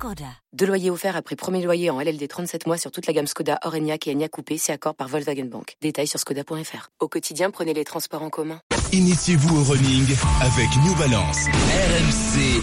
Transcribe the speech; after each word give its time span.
Skoda. 0.00 0.24
Deux 0.54 0.64
loyers 0.64 0.88
offerts 0.88 1.14
après 1.14 1.36
premier 1.36 1.62
loyer 1.62 1.90
en 1.90 2.00
LLD 2.00 2.26
37 2.26 2.66
mois 2.66 2.78
sur 2.78 2.90
toute 2.90 3.06
la 3.06 3.12
gamme 3.12 3.26
Skoda, 3.26 3.58
Orenia 3.66 3.96
et 4.06 4.10
Enya 4.14 4.28
Coupé, 4.30 4.56
c'est 4.56 4.72
accord 4.72 4.94
par 4.94 5.08
Volkswagen 5.08 5.44
Bank. 5.44 5.76
Détails 5.82 6.06
sur 6.06 6.18
skoda.fr. 6.18 6.88
Au 7.00 7.08
quotidien, 7.08 7.50
prenez 7.50 7.74
les 7.74 7.84
transports 7.84 8.22
en 8.22 8.30
commun. 8.30 8.60
Initiez-vous 8.92 9.60
au 9.60 9.62
running 9.62 10.06
avec 10.40 10.68
New 10.86 10.94
Balance. 10.94 11.44
RMC 11.48 12.62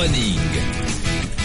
Running. 0.00 0.38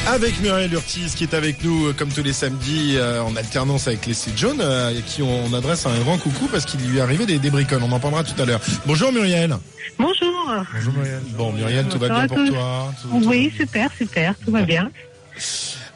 Avec 0.06 0.40
Muriel 0.42 0.72
Urtis 0.72 1.12
qui 1.18 1.24
est 1.24 1.34
avec 1.34 1.64
nous 1.64 1.88
euh, 1.88 1.94
comme 1.94 2.10
tous 2.10 2.22
les 2.22 2.32
samedis 2.34 2.94
euh, 2.98 3.24
en 3.24 3.36
alternance 3.36 3.88
avec 3.88 4.06
Leslie 4.06 4.34
John 4.36 4.62
euh, 4.62 4.90
à 4.96 5.02
qui 5.02 5.24
on 5.24 5.52
adresse 5.56 5.88
un 5.88 6.00
grand 6.02 6.20
coucou 6.20 6.46
parce 6.52 6.66
qu'il 6.66 6.82
lui 6.88 7.00
est 7.00 7.02
arrivé 7.02 7.26
des, 7.26 7.40
des 7.40 7.50
bricoles. 7.50 7.82
On 7.82 7.92
en 7.92 8.00
parlera 8.00 8.24
tout 8.24 8.40
à 8.40 8.46
l'heure. 8.46 8.62
Bonjour 8.86 9.12
Muriel. 9.12 9.56
Bonjour. 9.98 10.52
Bonjour 10.76 10.94
Muriel. 10.94 11.22
Bon 11.36 11.52
Muriel, 11.52 11.88
tout 11.88 11.98
va 11.98 12.10
bien 12.10 12.28
pour 12.28 12.38
toi 12.48 12.94
Tout- 13.02 13.08
tout- 13.20 13.28
Oui, 13.28 13.52
super, 13.58 13.90
super, 13.98 14.36
tout 14.46 14.52
va 14.52 14.62
bien. 14.62 14.92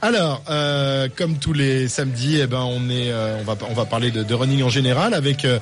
Alors, 0.01 0.43
euh, 0.49 1.07
comme 1.15 1.37
tous 1.39 1.53
les 1.53 1.87
samedis, 1.87 2.39
eh 2.41 2.47
ben 2.47 2.61
on 2.61 2.89
est, 2.89 3.11
euh, 3.11 3.37
on 3.41 3.43
va 3.43 3.57
on 3.69 3.73
va 3.73 3.85
parler 3.85 4.11
de, 4.11 4.23
de 4.23 4.33
running 4.33 4.63
en 4.63 4.69
général 4.69 5.13
avec 5.13 5.43
euh, 5.45 5.59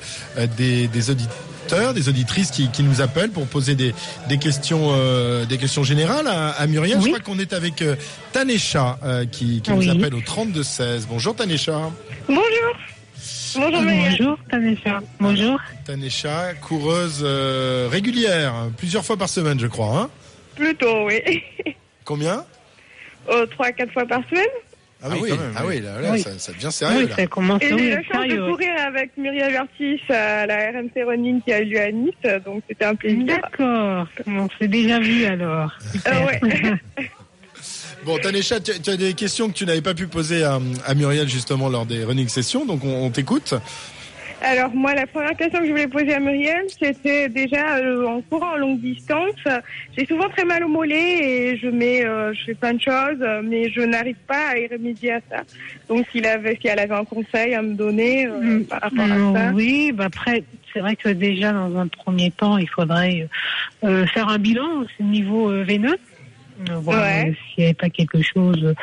des, 0.56 0.86
des 0.86 1.10
auditeurs, 1.10 1.92
des 1.92 2.08
auditrices 2.08 2.50
qui, 2.52 2.68
qui 2.70 2.82
nous 2.84 3.00
appellent 3.00 3.30
pour 3.30 3.46
poser 3.46 3.74
des, 3.74 3.94
des 4.28 4.38
questions 4.38 4.90
euh, 4.92 5.44
des 5.44 5.58
questions 5.58 5.82
générales 5.82 6.28
à, 6.28 6.50
à 6.50 6.66
Muriel. 6.68 7.00
Je 7.00 7.06
crois 7.08 7.18
qu'on 7.20 7.38
est 7.40 7.52
avec 7.52 7.82
euh, 7.82 7.96
Tanesha 8.32 8.98
euh, 9.02 9.24
qui, 9.26 9.60
qui 9.60 9.72
Oui. 9.72 9.86
nous 9.86 9.92
appelle 9.92 10.14
au 10.14 10.20
32 10.20 10.62
16. 10.62 11.06
Bonjour 11.10 11.34
Tanesha. 11.34 11.90
Bonjour. 12.28 12.42
Bonjour 13.56 13.82
Muriel. 13.82 14.16
Bonjour, 14.20 14.38
Tanesha. 14.50 15.00
Bonjour. 15.18 15.58
Tanesha, 15.84 16.54
coureuse 16.54 17.22
euh, 17.22 17.88
régulière, 17.90 18.54
plusieurs 18.76 19.04
fois 19.04 19.16
par 19.16 19.28
semaine, 19.28 19.58
je 19.58 19.66
crois. 19.66 19.98
Hein? 19.98 20.10
Plutôt, 20.54 21.06
oui. 21.06 21.42
Combien? 22.04 22.44
Oh, 23.30 23.44
Trois, 23.50 23.72
quatre 23.72 23.92
fois 23.92 24.06
par 24.06 24.20
semaine. 24.28 24.46
ah, 25.02 25.08
oui, 25.20 25.30
ah 25.56 25.62
oui, 25.66 25.80
là, 25.80 26.00
là, 26.00 26.12
Oui. 26.12 26.20
Ça, 26.20 26.30
ça 26.38 26.52
devient 26.52 26.72
sérieux. 26.72 27.02
Oui, 27.04 27.08
là. 27.08 27.16
ça 27.16 27.26
commence 27.26 27.62
Et 27.62 27.66
à 27.72 27.76
j'ai 27.76 27.84
eu 27.84 27.90
la 27.90 28.02
chance 28.02 28.12
sérieux. 28.22 28.36
de 28.36 28.50
courir 28.50 28.70
avec 28.86 29.10
Muriel 29.16 29.52
Vertis 29.52 30.00
à 30.08 30.46
la 30.46 30.70
RMC 30.70 31.04
Running 31.06 31.42
qui 31.42 31.52
a 31.52 31.60
eu 31.60 31.64
lieu 31.66 31.80
à 31.80 31.90
Nice, 31.92 32.14
donc 32.44 32.62
c'était 32.68 32.84
un 32.86 32.94
plaisir. 32.94 33.24
D'accord. 33.26 34.06
On 34.26 34.48
s'est 34.58 34.68
déjà 34.68 34.98
vu 34.98 35.24
alors. 35.24 35.70
Euh, 36.06 36.26
ouais. 36.26 37.10
Bon, 38.04 38.16
Tanesha, 38.18 38.60
tu, 38.60 38.72
tu 38.80 38.90
as 38.90 38.96
des 38.96 39.12
questions 39.14 39.48
que 39.48 39.54
tu 39.54 39.66
n'avais 39.66 39.82
pas 39.82 39.92
pu 39.92 40.06
poser 40.06 40.44
à, 40.44 40.58
à 40.86 40.94
Muriel 40.94 41.28
justement 41.28 41.68
lors 41.68 41.84
des 41.84 42.04
running 42.04 42.28
sessions, 42.28 42.64
donc 42.64 42.84
on, 42.84 43.04
on 43.06 43.10
t'écoute. 43.10 43.54
Alors 44.40 44.72
moi, 44.72 44.94
la 44.94 45.06
première 45.06 45.36
question 45.36 45.58
que 45.60 45.66
je 45.66 45.70
voulais 45.72 45.88
poser 45.88 46.14
à 46.14 46.20
Muriel, 46.20 46.64
c'était 46.80 47.28
déjà 47.28 47.78
euh, 47.78 48.06
en 48.06 48.20
courant 48.22 48.52
en 48.52 48.56
longue 48.56 48.80
distance, 48.80 49.32
euh, 49.48 49.58
j'ai 49.96 50.06
souvent 50.06 50.28
très 50.28 50.44
mal 50.44 50.62
au 50.62 50.68
mollet 50.68 51.18
et 51.52 51.56
je 51.58 51.68
mets, 51.68 52.04
euh, 52.06 52.32
je 52.34 52.44
fais 52.44 52.54
plein 52.54 52.74
de 52.74 52.80
choses, 52.80 53.18
euh, 53.20 53.40
mais 53.42 53.68
je 53.70 53.80
n'arrive 53.80 54.16
pas 54.28 54.50
à 54.50 54.58
y 54.58 54.68
remédier 54.68 55.14
à 55.14 55.20
ça. 55.28 55.42
Donc 55.88 56.06
s'il 56.12 56.24
avait, 56.24 56.56
si 56.60 56.68
elle 56.68 56.78
avait 56.78 56.94
un 56.94 57.04
conseil 57.04 57.54
à 57.54 57.62
me 57.62 57.74
donner 57.74 58.26
euh, 58.26 58.38
Mm. 58.38 58.64
par 58.66 58.80
rapport 58.82 59.00
à 59.10 59.16
Euh, 59.16 59.34
ça. 59.34 59.52
oui, 59.54 59.90
bah 59.92 60.04
après, 60.06 60.44
c'est 60.72 60.80
vrai 60.80 60.94
que 60.94 61.08
déjà 61.08 61.52
dans 61.52 61.76
un 61.76 61.88
premier 61.88 62.30
temps, 62.30 62.58
il 62.58 62.68
faudrait 62.68 63.26
euh, 63.82 64.06
faire 64.06 64.28
un 64.28 64.38
bilan 64.38 64.84
au 65.00 65.02
niveau 65.02 65.50
euh, 65.50 65.64
veineux. 65.64 65.96
Euh, 66.70 66.76
voir 66.78 67.00
Ouais. 67.02 67.28
euh, 67.28 67.32
s'il 67.54 67.62
n'y 67.62 67.64
avait 67.66 67.74
pas 67.74 67.88
quelque 67.88 68.20
chose 68.22 68.74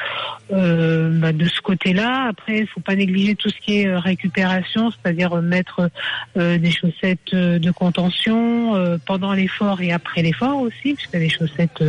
euh, 0.53 1.09
bah, 1.19 1.33
de 1.33 1.45
ce 1.45 1.59
côté-là. 1.61 2.27
Après, 2.29 2.59
il 2.59 2.67
faut 2.67 2.79
pas 2.79 2.95
négliger 2.95 3.35
tout 3.35 3.49
ce 3.49 3.59
qui 3.59 3.81
est 3.81 3.87
euh, 3.87 3.99
récupération, 3.99 4.91
c'est-à-dire 4.91 5.35
mettre 5.41 5.89
euh, 6.37 6.57
des 6.57 6.71
chaussettes 6.71 7.33
de 7.33 7.71
contention 7.71 8.75
euh, 8.75 8.97
pendant 9.05 9.33
l'effort 9.33 9.81
et 9.81 9.91
après 9.91 10.21
l'effort 10.21 10.59
aussi, 10.61 10.93
puisque 10.93 11.13
les 11.13 11.29
chaussettes 11.29 11.83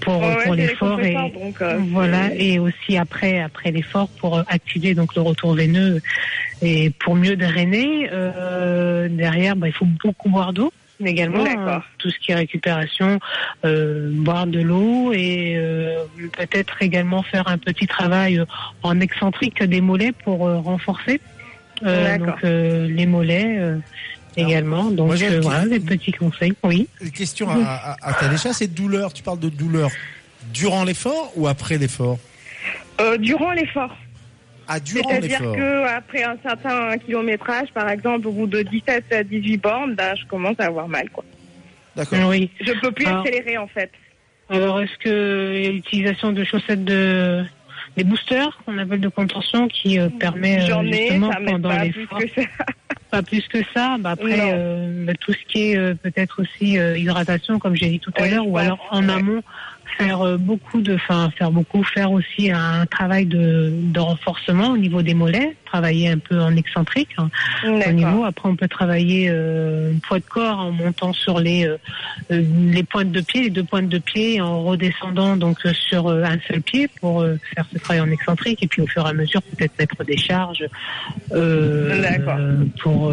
pour, 0.00 0.20
Ouais, 0.20 0.36
pour 0.44 0.54
l'effort 0.54 1.00
et 1.00 1.14
donc, 1.14 1.62
euh, 1.62 1.78
voilà 1.90 2.34
et 2.34 2.58
aussi 2.58 2.96
après 2.98 3.40
après 3.40 3.70
l'effort 3.70 4.08
pour 4.18 4.38
activer 4.48 4.94
donc 4.94 5.14
le 5.14 5.22
retour 5.22 5.54
veineux 5.54 6.02
et 6.60 6.90
pour 6.90 7.14
mieux 7.14 7.36
drainer 7.36 8.10
euh, 8.12 9.08
derrière 9.08 9.56
bah, 9.56 9.68
il 9.68 9.72
faut 9.72 9.86
beaucoup 9.86 10.28
boire 10.28 10.52
d'eau 10.52 10.72
également 11.04 11.44
D'accord. 11.44 11.68
hein, 11.68 11.82
tout 11.98 12.10
ce 12.10 12.18
qui 12.18 12.32
est 12.32 12.34
récupération 12.34 13.18
euh, 13.64 14.10
boire 14.12 14.46
de 14.46 14.60
l'eau 14.60 15.12
et 15.12 15.54
euh, 15.56 16.04
peut-être 16.32 16.82
également 16.82 17.22
faire 17.22 17.48
un 17.48 17.58
petit 17.58 17.86
travail 17.86 18.38
euh, 18.38 18.44
en 18.82 19.00
excentrique 19.00 19.62
des 19.62 19.80
mollets 19.80 20.12
pour 20.12 20.46
euh, 20.46 20.58
renforcer 20.58 21.20
euh, 21.84 22.18
donc 22.18 22.44
euh, 22.44 22.86
les 22.88 23.06
mollets 23.06 23.58
euh, 23.58 23.78
également 24.36 24.84
donc 24.90 25.08
moi, 25.08 25.16
euh, 25.22 25.40
voilà 25.42 25.66
des 25.66 25.80
petits 25.80 26.12
conseils 26.12 26.54
oui 26.62 26.88
Une 27.00 27.10
question 27.10 27.48
à, 27.50 27.96
à, 28.00 28.10
à 28.10 28.36
c'est 28.36 28.72
douleur. 28.72 29.12
Tu 29.12 29.22
parles 29.22 29.40
de 29.40 29.48
douleur 29.48 29.90
durant 30.52 30.84
l'effort 30.84 31.32
ou 31.36 31.48
après 31.48 31.78
l'effort? 31.78 32.18
Euh, 33.00 33.16
durant 33.18 33.52
l'effort. 33.52 33.96
Durant 34.84 35.08
C'est-à-dire 35.10 35.40
l'effort. 35.40 35.56
que 35.56 35.86
après 35.86 36.22
un 36.24 36.36
certain 36.42 36.96
kilométrage, 36.98 37.68
par 37.74 37.88
exemple, 37.88 38.26
au 38.28 38.32
bout 38.32 38.46
de 38.46 38.62
17 38.62 39.04
à 39.12 39.22
18 39.22 39.56
bornes, 39.58 39.94
ben, 39.94 40.14
je 40.16 40.24
commence 40.26 40.56
à 40.58 40.64
avoir 40.66 40.88
mal. 40.88 41.08
Quoi. 41.10 41.24
D'accord. 41.96 42.28
oui 42.28 42.50
Je 42.60 42.72
peux 42.80 42.90
plus 42.92 43.06
Ah. 43.08 43.20
accélérer 43.20 43.58
en 43.58 43.66
fait. 43.68 43.90
Alors, 44.50 44.80
est-ce 44.82 44.96
que 44.98 45.54
il 45.56 45.64
y 45.64 45.66
a 45.68 45.70
l'utilisation 45.70 46.32
de 46.32 46.44
chaussettes 46.44 46.84
de 46.84 47.44
des 47.96 48.02
boosters 48.04 48.58
qu'on 48.66 48.76
appelle 48.78 49.00
de 49.00 49.08
contention 49.08 49.68
qui 49.68 50.00
euh, 50.00 50.08
permet 50.18 50.58
euh, 50.60 50.66
J'en 50.66 50.84
ai, 50.84 50.92
justement 51.02 51.30
ça 51.30 51.38
pendant 51.46 51.68
pas 51.68 51.78
plus 51.86 52.00
l'effort 52.00 52.18
que 52.18 52.28
ça. 52.28 52.42
pas 53.10 53.22
plus 53.22 53.46
que 53.46 53.58
ça? 53.72 53.96
Bah 54.00 54.10
après 54.12 54.52
euh, 54.52 55.04
bah, 55.06 55.12
tout 55.20 55.32
ce 55.32 55.38
qui 55.46 55.70
est 55.70 55.76
euh, 55.76 55.94
peut-être 55.94 56.42
aussi 56.42 56.76
euh, 56.78 56.98
hydratation 56.98 57.58
comme 57.60 57.76
j'ai 57.76 57.88
dit 57.88 58.00
tout 58.00 58.10
à 58.16 58.22
Oui, 58.22 58.30
l'heure 58.30 58.48
ou 58.48 58.58
alors 58.58 58.84
en 58.90 59.06
ouais. 59.06 59.14
amont 59.14 59.42
faire 59.98 60.22
euh, 60.22 60.36
beaucoup 60.36 60.80
de 60.80 60.94
enfin 60.94 61.30
faire 61.36 61.50
beaucoup 61.50 61.82
faire 61.82 62.12
aussi 62.12 62.50
un 62.50 62.86
travail 62.86 63.26
de, 63.26 63.72
de 63.72 64.00
renforcement 64.00 64.68
au 64.70 64.76
niveau 64.76 65.02
des 65.02 65.14
mollets 65.14 65.56
travailler 65.74 66.08
un 66.08 66.18
peu 66.18 66.40
en 66.40 66.54
excentrique 66.56 67.10
hein, 67.18 67.30
au 67.64 67.92
niveau 67.92 68.24
après 68.24 68.48
on 68.48 68.56
peut 68.56 68.68
travailler 68.68 69.28
euh, 69.28 69.92
poids 70.06 70.18
de 70.18 70.24
corps 70.24 70.58
en 70.58 70.70
montant 70.70 71.12
sur 71.12 71.40
les 71.40 71.66
euh, 71.66 71.76
les 72.30 72.82
pointes 72.84 73.10
de 73.10 73.20
pied 73.20 73.42
les 73.42 73.50
deux 73.50 73.64
pointes 73.64 73.88
de 73.88 73.98
pied 73.98 74.40
en 74.40 74.62
redescendant 74.62 75.36
donc 75.36 75.58
sur 75.88 76.08
euh, 76.08 76.22
un 76.24 76.38
seul 76.46 76.62
pied 76.62 76.88
pour 77.00 77.24
faire 77.54 77.66
ce 77.72 77.78
travail 77.78 78.00
en 78.00 78.10
excentrique. 78.10 78.62
Et 78.62 78.68
puis 78.68 78.82
au 78.82 78.86
fur 78.86 79.04
et 79.06 79.10
à 79.10 79.12
mesure 79.12 79.42
peut-être 79.42 79.78
mettre 79.78 80.04
des 80.04 80.16
charges 80.16 80.64
pour, 82.82 83.12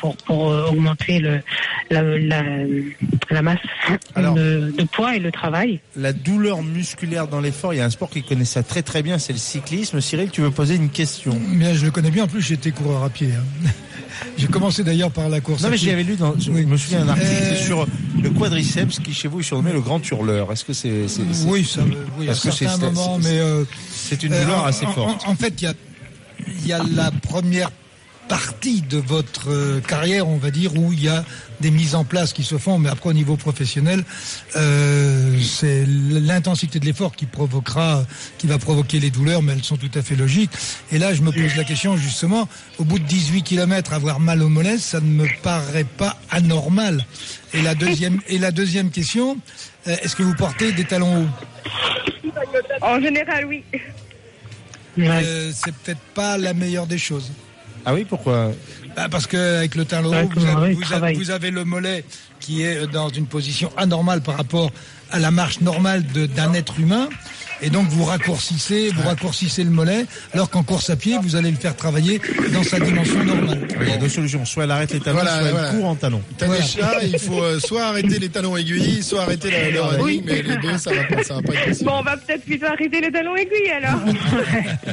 pour 0.00 0.16
pour 0.16 0.40
augmenter 0.70 1.18
le 1.18 1.40
la, 1.90 2.02
la, 2.02 2.42
la 3.30 3.42
masse 3.42 3.58
Alors- 4.14 4.34
de, 4.34 4.72
de 4.76 4.84
poids 4.84 5.16
et 5.16 5.18
le 5.18 5.30
travail 5.32 5.80
La 5.96 6.12
douleur 6.12 6.62
musculaire 6.62 7.26
dans 7.28 7.40
l'effort, 7.40 7.74
il 7.74 7.78
y 7.78 7.80
a 7.80 7.84
un 7.84 7.90
sport 7.90 8.10
qui 8.10 8.22
connaît 8.22 8.44
ça 8.44 8.62
très 8.62 8.82
très 8.82 9.02
bien, 9.02 9.18
c'est 9.18 9.32
le 9.32 9.38
cyclisme. 9.38 10.00
Cyril, 10.00 10.30
tu 10.30 10.40
veux 10.42 10.50
poser 10.50 10.74
une 10.76 10.88
question? 10.90 11.38
Bien, 11.52 11.74
je 11.74 11.84
le 11.84 11.90
connais 11.90 12.10
bien. 12.10 12.24
En 12.24 12.28
plus, 12.28 12.42
j'étais 12.42 12.70
coureur 12.70 13.02
à 13.04 13.10
pied. 13.10 13.28
hein. 13.32 13.68
J'ai 14.38 14.46
commencé 14.46 14.84
d'ailleurs 14.84 15.10
par 15.10 15.28
la 15.28 15.40
course 15.40 15.62
Non 15.62 15.68
à 15.68 15.70
mais 15.72 15.76
j'avais 15.76 16.04
lu, 16.04 16.14
dans, 16.14 16.38
je 16.38 16.50
Oui. 16.50 16.64
me 16.66 16.76
souviens 16.76 17.00
d'un 17.04 17.08
article 17.10 17.30
Euh, 17.32 17.54
c'est 17.56 17.64
sur 17.64 17.86
le 18.22 18.30
quadriceps 18.30 19.00
qui 19.00 19.12
chez 19.12 19.26
vous 19.28 19.40
est 19.40 19.42
surnommé 19.42 19.72
le 19.72 19.80
grand 19.80 20.00
hurleur. 20.08 20.52
Est-ce 20.52 20.64
que 20.64 20.72
c'est 20.72 21.06
Oui, 21.46 21.64
ça, 21.64 21.82
oui, 22.16 22.24
à 22.24 22.28
Parce 22.28 22.40
que 22.40 22.50
c'est- 22.52 22.64
certains 22.66 22.78
c'est- 22.78 22.92
moments, 22.92 23.18
mais 23.18 23.40
euh, 23.40 23.64
c'est 23.90 24.22
une 24.22 24.32
euh, 24.32 24.42
douleur 24.44 24.62
en- 24.62 24.66
assez 24.66 24.86
forte 24.86 25.24
En, 25.26 25.30
en 25.32 25.34
fait, 25.34 25.60
il 25.60 25.64
y 25.64 25.66
a, 25.66 25.74
il 26.46 26.66
y 26.66 26.72
a 26.72 26.80
la 26.94 27.10
première 27.10 27.70
partie 28.28 28.82
de 28.82 28.98
votre 28.98 29.50
euh, 29.50 29.80
carrière, 29.80 30.28
on 30.28 30.36
va 30.36 30.50
dire, 30.50 30.76
où 30.76 30.92
il 30.92 31.02
y 31.02 31.08
a 31.08 31.24
des 31.60 31.70
mises 31.70 31.94
en 31.94 32.04
place 32.04 32.32
qui 32.32 32.42
se 32.42 32.58
font, 32.58 32.78
mais 32.78 32.88
après 32.88 33.10
au 33.10 33.12
niveau 33.12 33.36
professionnel, 33.36 34.04
euh, 34.56 35.40
c'est 35.40 35.84
l'intensité 35.86 36.80
de 36.80 36.84
l'effort 36.84 37.14
qui 37.14 37.26
provoquera, 37.26 38.04
qui 38.38 38.46
va 38.46 38.58
provoquer 38.58 39.00
les 39.00 39.10
douleurs, 39.10 39.42
mais 39.42 39.52
elles 39.52 39.64
sont 39.64 39.76
tout 39.76 39.90
à 39.94 40.02
fait 40.02 40.16
logiques. 40.16 40.50
Et 40.92 40.98
là, 40.98 41.14
je 41.14 41.22
me 41.22 41.30
pose 41.30 41.56
la 41.56 41.64
question 41.64 41.96
justement, 41.96 42.48
au 42.78 42.84
bout 42.84 42.98
de 42.98 43.04
18 43.04 43.42
km, 43.42 43.92
avoir 43.92 44.20
mal 44.20 44.42
au 44.42 44.48
mollet, 44.48 44.78
ça 44.78 45.00
ne 45.00 45.06
me 45.06 45.26
paraît 45.42 45.84
pas 45.84 46.16
anormal. 46.30 47.04
Et 47.52 47.62
la 47.62 47.74
deuxième, 47.74 48.20
et 48.28 48.38
la 48.38 48.50
deuxième 48.50 48.90
question, 48.90 49.38
euh, 49.86 49.96
est-ce 50.02 50.16
que 50.16 50.22
vous 50.22 50.34
portez 50.34 50.72
des 50.72 50.84
talons 50.84 51.24
hauts? 51.24 51.28
En 52.82 53.00
général, 53.00 53.46
oui. 53.46 53.62
Euh, 54.98 55.52
c'est 55.54 55.74
peut-être 55.74 56.00
pas 56.14 56.38
la 56.38 56.54
meilleure 56.54 56.86
des 56.86 56.98
choses. 56.98 57.32
Ah 57.86 57.92
oui, 57.94 58.04
pourquoi 58.08 58.52
Bah, 58.96 59.08
parce 59.10 59.26
que 59.26 59.58
avec 59.58 59.74
le 59.74 59.84
talon 59.84 60.10
haut, 60.10 60.28
vous, 60.34 60.44
avez, 60.44 60.54
mollet, 60.54 60.72
vous 60.74 60.80
avez- 60.82 60.90
travaille. 60.90 61.14
vous 61.16 61.30
avez 61.30 61.50
le 61.50 61.64
mollet 61.64 62.04
qui 62.40 62.62
est 62.62 62.86
dans 62.90 63.08
une 63.08 63.26
position 63.26 63.70
anormale 63.76 64.20
par 64.22 64.36
rapport 64.36 64.70
à 65.10 65.18
la 65.18 65.30
marche 65.30 65.60
normale 65.60 66.02
d'un 66.04 66.52
être 66.54 66.78
humain. 66.80 67.08
et 67.62 67.70
donc 67.70 67.86
vous 67.88 68.04
raccourcissez, 68.04 68.90
vous 68.90 69.02
raccourcissez 69.02 69.64
le 69.64 69.70
mollet, 69.70 70.06
alors 70.34 70.50
qu'en 70.50 70.62
course 70.64 70.90
à 70.90 70.96
pied, 70.96 71.16
vous 71.22 71.36
allez 71.36 71.50
le 71.50 71.56
faire 71.56 71.74
travailler 71.76 72.20
dans 72.52 72.62
sa 72.64 72.78
dimension 72.80 73.22
normale. 73.24 73.66
Il 73.80 73.88
y 73.88 73.92
a 73.92 73.96
deux 73.96 74.08
solutions. 74.08 74.44
Soit 74.44 74.64
elle 74.64 74.70
arrête 74.72 74.92
les 74.92 75.00
talons, 75.00 75.18
Voilà, 75.20 75.40
soit 75.40 75.50
voilà. 75.50 75.68
elle 75.70 75.76
court 75.76 75.86
en 75.88 75.94
talons. 75.94 76.22
Tanesha, 76.36 77.02
il 77.04 77.18
faut 77.18 77.42
euh, 77.42 77.60
soit 77.60 77.84
arrêter 77.84 78.18
les 78.18 78.28
talons 78.28 78.56
aiguilles, 78.56 79.02
soit 79.02 79.22
arrêter 79.22 79.50
le, 79.50 79.70
le 79.72 79.80
running, 79.80 80.04
Oui. 80.04 80.22
mais 80.26 80.42
les 80.42 80.56
deux, 80.56 80.76
ça 80.78 80.92
va 80.92 81.04
pas, 81.04 81.22
ça 81.22 81.34
va 81.36 81.42
pas 81.42 81.54
être 81.54 81.64
possible. 81.68 81.86
Bon, 81.90 81.98
on 82.00 82.02
va 82.02 82.16
peut-être 82.16 82.44
plutôt 82.44 82.66
arrêter 82.66 83.00
les 83.00 83.12
talons 83.12 83.36
aiguilles 83.36 83.70
alors. 83.70 84.00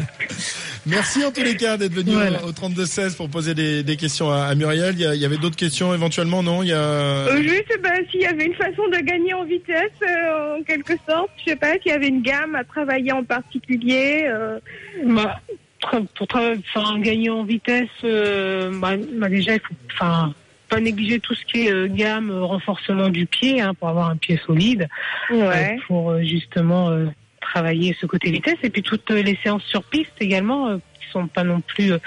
Merci 0.88 1.24
en 1.24 1.32
tous 1.32 1.44
les 1.44 1.56
cas 1.56 1.78
d'être 1.78 1.94
venu 1.94 2.12
Voilà. 2.14 2.44
au, 2.44 2.50
au 2.50 2.52
32-16 2.52 3.16
pour 3.16 3.30
poser 3.30 3.54
des, 3.54 3.84
des 3.84 3.96
questions 3.98 4.32
à, 4.32 4.46
à 4.46 4.56
Muriel. 4.56 4.96
Il 4.96 5.02
y, 5.02 5.06
a- 5.06 5.14
il 5.16 5.22
y 5.22 5.26
avait 5.26 5.38
d'autres 5.38 5.56
questions 5.56 5.94
éventuellement, 5.94 6.42
non? 6.42 6.64
Il 6.64 6.70
y 6.70 6.74
a... 6.74 6.78
Euh, 6.78 7.42
juste, 7.44 7.72
ben, 7.84 8.04
s'il 8.10 8.22
y 8.22 8.26
avait 8.26 8.46
une 8.46 8.56
façon 8.56 8.88
de 8.92 8.98
gagner 9.00 9.34
en 9.36 9.44
vitesse, 9.44 9.92
euh, 10.04 10.58
en 10.60 10.64
quelque 10.64 10.94
sorte, 11.08 11.30
je 11.46 11.52
sais 11.52 11.56
pas, 11.56 11.74
s'il 11.82 11.92
y 11.92 11.96
avait 11.96 12.08
une 12.08 12.22
gamme 12.24 12.56
à 12.56 12.64
travailler 12.64 13.12
en 13.12 13.24
particulier. 13.24 14.24
euh, 14.26 14.58
Bah, 15.06 15.40
tra- 15.84 16.06
pour 16.18 16.28
enfin, 16.36 17.00
gagner 17.00 17.30
en 17.30 17.44
vitesse, 17.44 17.88
euh, 18.04 18.72
bah, 18.80 18.94
bah, 19.20 19.30
déjà, 19.30 19.54
il 19.54 19.60
faut 19.60 19.76
enfin, 19.94 20.34
pas 20.70 20.80
négliger 20.80 21.20
tout 21.20 21.36
ce 21.36 21.46
qui 21.46 21.68
est 21.68 21.72
euh, 21.72 21.88
gamme, 21.88 22.32
renforcement 22.32 23.10
du 23.10 23.26
pied, 23.28 23.62
hein, 23.62 23.74
pour 23.76 23.90
avoir 23.90 24.10
un 24.10 24.16
pied 24.18 24.40
solide, 24.48 24.88
Ouais. 25.30 25.76
euh, 25.78 25.82
pour 25.88 26.18
justement 26.24 26.90
euh, 26.90 27.06
travailler 27.42 27.96
ce 28.00 28.06
côté 28.06 28.32
vitesse. 28.32 28.58
Et 28.64 28.70
puis 28.70 28.84
toutes 28.84 29.12
euh, 29.12 29.22
les 29.22 29.38
séances 29.44 29.64
sur 29.64 29.84
piste 29.84 30.14
également, 30.20 30.70
euh, 30.70 30.78
qui 31.00 31.10
sont 31.12 31.28
pas 31.28 31.44
non 31.44 31.62
plus 31.62 31.94
euh, 31.94 31.98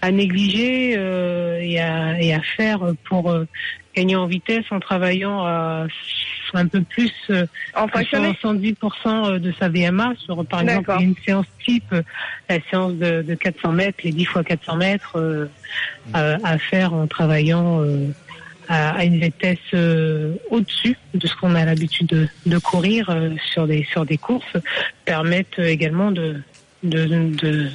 à 0.00 0.10
négliger 0.10 0.94
euh, 0.96 1.60
et, 1.60 1.80
à, 1.80 2.20
et 2.20 2.32
à 2.34 2.40
faire 2.40 2.80
pour 3.04 3.30
euh, 3.30 3.46
gagner 3.96 4.16
en 4.16 4.26
vitesse 4.26 4.64
en 4.70 4.80
travaillant 4.80 5.44
à 5.44 5.86
un 6.54 6.66
peu 6.66 6.82
plus 6.82 7.12
euh, 7.30 7.46
En 7.74 7.88
fractionné. 7.88 8.36
110% 8.42 9.38
de 9.38 9.52
sa 9.58 9.68
VMA 9.68 10.12
sur, 10.18 10.44
par 10.46 10.60
exemple, 10.60 10.92
une 11.00 11.14
séance 11.24 11.46
type, 11.64 11.92
euh, 11.92 12.02
la 12.48 12.58
séance 12.70 12.94
de, 12.94 13.22
de 13.22 13.34
400 13.34 13.72
mètres, 13.72 13.98
les 14.04 14.12
10 14.12 14.24
fois 14.26 14.44
400 14.44 14.76
mètres, 14.76 15.16
euh, 15.16 15.46
à, 16.12 16.36
à 16.44 16.58
faire 16.58 16.92
en 16.92 17.06
travaillant 17.06 17.82
euh, 17.82 18.08
à, 18.68 18.90
à 18.96 19.04
une 19.04 19.18
vitesse 19.20 19.58
euh, 19.74 20.34
au-dessus 20.50 20.96
de 21.14 21.26
ce 21.26 21.34
qu'on 21.36 21.54
a 21.54 21.64
l'habitude 21.64 22.06
de, 22.08 22.28
de 22.46 22.58
courir 22.58 23.08
euh, 23.10 23.30
sur 23.52 23.66
des 23.66 23.84
sur 23.84 24.04
des 24.06 24.18
courses, 24.18 24.56
permettent 25.04 25.58
également 25.58 26.10
de 26.10 26.40
de, 26.82 27.06
de- 27.06 27.68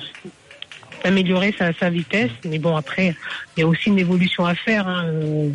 d'améliorer 1.03 1.53
sa, 1.57 1.71
sa 1.73 1.89
vitesse. 1.89 2.31
Mais 2.45 2.59
bon, 2.59 2.75
après, 2.75 3.15
il 3.55 3.59
y 3.61 3.63
a 3.63 3.67
aussi 3.67 3.89
une 3.89 3.99
évolution 3.99 4.45
à 4.45 4.55
faire. 4.55 4.87
hein. 4.87 5.05
Euh, 5.07 5.49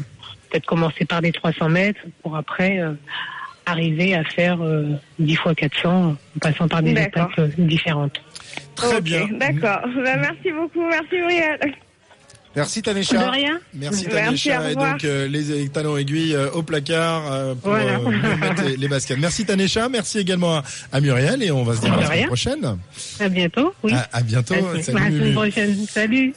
Peut-être 0.50 0.67
commencer 0.67 1.06
par 1.06 1.23
des 1.23 1.32
300 1.32 1.70
mètres 1.70 2.00
pour 2.23 2.37
après 2.37 2.79
euh, 2.79 2.93
arriver 3.64 4.14
à 4.14 4.23
faire 4.23 4.61
euh, 4.62 4.84
10 5.19 5.37
fois 5.37 5.55
400 5.55 6.11
en 6.11 6.17
passant 6.43 6.69
par 6.69 6.82
des 6.82 6.93
D'accord. 6.93 7.31
étapes 7.34 7.38
euh, 7.38 7.49
différentes. 7.56 8.20
Très 8.76 9.00
bien. 9.00 9.26
D'accord. 9.32 9.81
Ben, 10.05 10.20
merci 10.20 10.52
beaucoup. 10.52 10.87
Merci 10.90 11.14
Muriel. 11.17 11.58
Merci 12.54 12.81
De 12.81 12.84
Tanesha. 12.87 13.31
rien. 13.31 13.60
Merci 13.75 14.06
au 14.06 14.10
Et 14.69 14.75
donc 14.75 15.04
euh, 15.04 15.26
les 15.28 15.69
talons 15.69 15.96
aiguilles 15.96 16.34
euh, 16.34 16.50
au 16.50 16.62
placard 16.62 17.22
euh, 17.32 17.54
pour 17.54 17.70
Voilà. 17.70 17.99
euh, 17.99 18.37
mettre 18.40 18.62
les, 18.64 18.76
les 18.76 18.88
baskets. 18.88 19.19
Merci 19.19 19.44
Tanesha. 19.44 19.88
Merci 19.88 20.19
également 20.19 20.56
à, 20.58 20.62
à 20.93 21.00
Muriel 21.00 21.43
et 21.43 21.50
on 21.50 21.64
va 21.64 21.75
se 21.76 21.81
dire 21.81 21.93
à 21.93 21.96
De 21.96 22.00
la 22.02 22.06
semaine 22.08 22.26
prochaine. 22.26 22.78
À 23.20 23.28
bientôt. 23.28 23.75
Oui. 23.82 23.93
À, 23.94 24.08
à 24.12 24.22
bientôt. 24.22 24.54
À 24.54 24.76
la 24.76 24.82
Salut, 24.82 25.19
semaine 25.19 25.32
prochaine. 25.32 25.87
Salut. 25.88 26.34